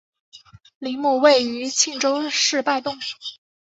[0.79, 2.97] 陵墓位于庆州市拜洞。